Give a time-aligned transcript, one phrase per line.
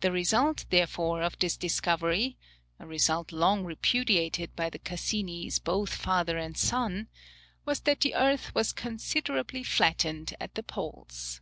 [0.00, 2.36] The result, therefore, of this discovery
[2.80, 7.06] (a result long repudiated by the Cassinis, both father and son),
[7.64, 11.40] was that the earth was considerably flattened at the poles.